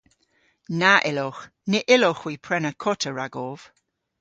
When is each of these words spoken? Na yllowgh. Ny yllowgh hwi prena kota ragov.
Na 0.79 0.93
yllowgh. 1.09 1.41
Ny 1.69 1.79
yllowgh 1.95 2.21
hwi 2.23 2.33
prena 2.45 2.71
kota 2.83 3.09
ragov. 3.17 3.59